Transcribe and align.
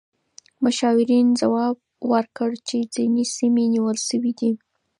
مشاورین 0.63 1.27
ځواب 1.41 1.75
ورکړ 2.11 2.49
چې 2.67 2.77
ځینې 2.95 3.23
سیمې 3.37 3.65
نیول 3.73 3.97
شوې 4.07 4.31
دي. 4.39 4.51